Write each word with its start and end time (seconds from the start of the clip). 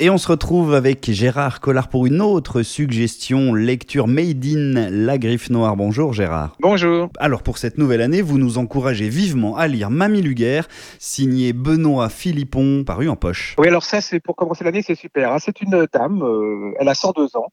Et 0.00 0.10
on 0.10 0.18
se 0.18 0.26
retrouve 0.26 0.74
avec 0.74 1.08
Gérard 1.08 1.60
Collard 1.60 1.88
pour 1.88 2.04
une 2.04 2.20
autre 2.20 2.62
suggestion, 2.62 3.54
lecture 3.54 4.08
Made 4.08 4.44
in 4.44 4.90
La 4.90 5.18
Griffe 5.18 5.50
Noire. 5.50 5.76
Bonjour 5.76 6.12
Gérard. 6.12 6.56
Bonjour. 6.58 7.10
Alors 7.20 7.44
pour 7.44 7.58
cette 7.58 7.78
nouvelle 7.78 8.00
année, 8.00 8.20
vous 8.20 8.36
nous 8.36 8.58
encouragez 8.58 9.08
vivement 9.08 9.56
à 9.56 9.68
lire 9.68 9.90
Mamie 9.90 10.20
Luguerre, 10.20 10.66
signé 10.98 11.52
Benoît 11.52 12.08
Philippon, 12.08 12.82
paru 12.84 13.08
en 13.08 13.14
poche. 13.14 13.54
Oui, 13.56 13.68
alors 13.68 13.84
ça, 13.84 14.00
c'est 14.00 14.18
pour 14.18 14.34
commencer 14.34 14.64
l'année, 14.64 14.82
c'est 14.82 14.96
super. 14.96 15.32
hein. 15.32 15.38
C'est 15.38 15.62
une 15.62 15.86
dame, 15.92 16.24
euh, 16.24 16.74
elle 16.80 16.88
a 16.88 16.94
102 16.94 17.36
ans. 17.36 17.52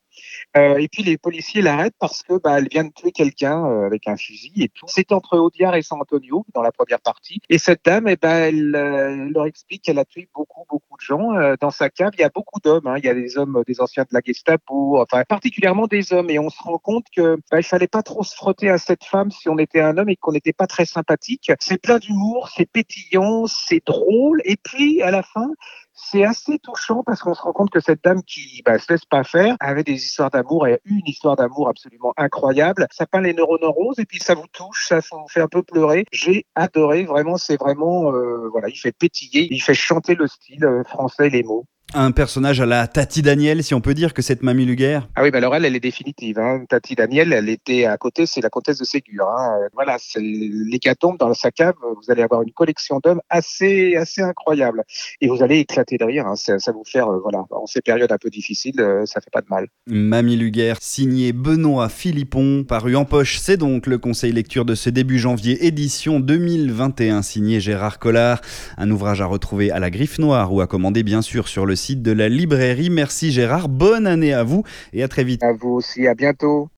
Euh, 0.57 0.77
et 0.77 0.87
puis 0.87 1.03
les 1.03 1.19
policiers 1.19 1.61
l'arrêtent 1.61 1.93
parce 1.99 2.23
que 2.23 2.39
bah, 2.41 2.57
elle 2.57 2.69
vient 2.69 2.85
de 2.85 2.91
tuer 2.91 3.11
quelqu'un 3.11 3.63
euh, 3.67 3.85
avec 3.85 4.07
un 4.07 4.17
fusil 4.17 4.63
et 4.63 4.69
tout. 4.69 4.87
C'est 4.87 5.11
entre 5.11 5.37
Audiard 5.37 5.75
et 5.75 5.83
San 5.83 6.01
Antonio 6.01 6.43
dans 6.55 6.63
la 6.63 6.71
première 6.71 7.01
partie. 7.01 7.39
Et 7.49 7.59
cette 7.59 7.85
dame, 7.85 8.07
eh 8.07 8.15
ben, 8.15 8.29
elle, 8.31 8.75
elle 8.75 9.29
leur 9.31 9.45
explique 9.45 9.83
qu'elle 9.83 9.99
a 9.99 10.05
tué 10.05 10.27
beaucoup, 10.33 10.65
beaucoup 10.67 10.90
Euh, 11.09 11.55
dans 11.59 11.71
sa 11.71 11.89
cave, 11.89 12.11
il 12.13 12.21
y 12.21 12.23
a 12.23 12.29
beaucoup 12.29 12.59
d'hommes. 12.59 12.87
hein. 12.87 12.95
Il 12.97 13.05
y 13.05 13.09
a 13.09 13.13
des 13.13 13.37
hommes, 13.37 13.63
des 13.67 13.81
anciens 13.81 14.03
de 14.03 14.09
la 14.11 14.21
Gestapo, 14.23 15.01
enfin 15.01 15.23
particulièrement 15.27 15.87
des 15.87 16.13
hommes. 16.13 16.29
Et 16.29 16.39
on 16.39 16.49
se 16.49 16.61
rend 16.61 16.77
compte 16.77 17.05
que 17.15 17.37
bah, 17.49 17.59
il 17.59 17.63
fallait 17.63 17.87
pas 17.87 18.03
trop 18.03 18.23
se 18.23 18.35
frotter 18.35 18.69
à 18.69 18.77
cette 18.77 19.03
femme 19.03 19.31
si 19.31 19.49
on 19.49 19.57
était 19.57 19.81
un 19.81 19.97
homme 19.97 20.09
et 20.09 20.15
qu'on 20.15 20.31
n'était 20.31 20.53
pas 20.53 20.67
très 20.67 20.85
sympathique. 20.85 21.51
C'est 21.59 21.81
plein 21.81 21.99
d'humour, 21.99 22.49
c'est 22.55 22.65
pétillant, 22.65 23.47
c'est 23.47 23.85
drôle. 23.85 24.41
Et 24.45 24.57
puis 24.57 25.01
à 25.01 25.11
la 25.11 25.23
fin, 25.23 25.49
c'est 25.93 26.23
assez 26.23 26.59
touchant 26.59 27.03
parce 27.03 27.21
qu'on 27.21 27.33
se 27.33 27.41
rend 27.41 27.53
compte 27.53 27.69
que 27.69 27.79
cette 27.79 28.03
dame 28.03 28.23
qui 28.23 28.61
bah, 28.65 28.79
se 28.79 28.91
laisse 28.91 29.05
pas 29.05 29.23
faire 29.23 29.55
avait 29.59 29.83
des 29.83 29.93
histoires 29.93 30.29
d'amour 30.29 30.67
et 30.67 30.79
une 30.85 31.01
histoire 31.05 31.35
d'amour 31.35 31.69
absolument 31.69 32.13
incroyable. 32.17 32.87
Ça 32.91 33.05
peint 33.05 33.21
les 33.21 33.33
neurones 33.33 33.63
en 33.63 33.71
rose 33.71 33.99
et 33.99 34.05
puis 34.05 34.19
ça 34.19 34.33
vous 34.33 34.47
touche, 34.51 34.87
ça 34.87 34.99
vous 35.11 35.27
fait 35.29 35.41
un 35.41 35.47
peu 35.47 35.63
pleurer. 35.63 36.05
J'ai 36.11 36.45
adoré, 36.55 37.03
vraiment, 37.03 37.37
c'est 37.37 37.57
vraiment, 37.57 38.11
euh, 38.13 38.47
voilà, 38.51 38.69
il 38.69 38.77
fait 38.77 38.91
pétiller, 38.91 39.47
il 39.51 39.61
fait 39.61 39.73
chanter 39.73 40.15
le 40.15 40.27
style 40.27 40.65
euh, 40.65 40.83
français, 40.83 41.29
les 41.29 41.43
mots. 41.43 41.65
Un 41.93 42.11
personnage 42.11 42.61
à 42.61 42.65
la 42.65 42.87
Tati 42.87 43.21
Daniel, 43.21 43.63
si 43.63 43.73
on 43.73 43.81
peut 43.81 43.93
dire 43.93 44.13
que 44.13 44.21
cette 44.21 44.43
Mamie 44.43 44.63
Luguerre. 44.63 45.09
Ah 45.15 45.23
oui, 45.23 45.31
bah 45.31 45.39
alors 45.39 45.53
elle, 45.57 45.65
elle 45.65 45.75
est 45.75 45.81
définitive. 45.81 46.39
Hein. 46.39 46.63
Tati 46.69 46.95
Daniel, 46.95 47.33
elle 47.33 47.49
était 47.49 47.83
à 47.83 47.97
côté, 47.97 48.25
c'est 48.25 48.39
la 48.39 48.49
comtesse 48.49 48.77
de 48.77 48.85
Ségur. 48.85 49.27
Hein. 49.27 49.59
Voilà, 49.73 49.97
c'est 49.99 50.21
l'hécatombe 50.21 51.17
dans 51.17 51.33
sa 51.33 51.51
cave. 51.51 51.73
Vous 51.81 52.09
allez 52.09 52.23
avoir 52.23 52.43
une 52.43 52.51
collection 52.53 53.01
d'hommes 53.03 53.19
assez, 53.29 53.97
assez 53.97 54.21
incroyable. 54.21 54.83
Et 55.19 55.27
vous 55.27 55.43
allez 55.43 55.59
éclater 55.59 55.97
de 55.97 56.05
rire. 56.05 56.27
Hein. 56.27 56.37
Ça, 56.37 56.59
ça 56.59 56.71
vous 56.71 56.85
faire, 56.85 57.09
euh, 57.09 57.19
voilà, 57.21 57.43
en 57.51 57.65
ces 57.65 57.81
périodes 57.81 58.11
un 58.13 58.17
peu 58.17 58.29
difficiles, 58.29 58.79
euh, 58.79 59.05
ça 59.05 59.19
fait 59.19 59.29
pas 59.29 59.41
de 59.41 59.47
mal. 59.49 59.67
Mamie 59.85 60.37
Luguerre, 60.37 60.77
signé 60.79 61.33
Benoît 61.33 61.89
Philippon, 61.89 62.63
paru 62.63 62.95
en 62.95 63.03
poche. 63.03 63.37
C'est 63.39 63.57
donc 63.57 63.85
le 63.85 63.97
conseil 63.97 64.31
lecture 64.31 64.63
de 64.63 64.75
ce 64.75 64.89
début 64.89 65.19
janvier, 65.19 65.65
édition 65.65 66.21
2021, 66.21 67.21
signé 67.21 67.59
Gérard 67.59 67.99
Collard. 67.99 68.39
Un 68.77 68.89
ouvrage 68.91 69.19
à 69.19 69.25
retrouver 69.25 69.71
à 69.71 69.79
la 69.79 69.89
Griffe 69.89 70.19
Noire 70.19 70.53
ou 70.53 70.61
à 70.61 70.67
commander 70.67 71.03
bien 71.03 71.21
sûr 71.21 71.49
sur 71.49 71.65
le 71.65 71.75
site 71.81 72.01
de 72.01 72.11
la 72.11 72.29
librairie. 72.29 72.89
Merci 72.89 73.31
Gérard, 73.31 73.67
bonne 73.67 74.07
année 74.07 74.33
à 74.33 74.43
vous 74.43 74.63
et 74.93 75.03
à 75.03 75.07
très 75.07 75.23
vite. 75.23 75.43
À 75.43 75.51
vous 75.51 75.69
aussi, 75.69 76.07
à 76.07 76.13
bientôt. 76.13 76.69